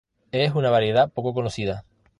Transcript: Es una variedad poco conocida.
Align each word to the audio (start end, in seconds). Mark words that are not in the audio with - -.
Es 0.31 0.55
una 0.55 0.71
variedad 0.71 1.11
poco 1.13 1.35
conocida. 1.35 1.85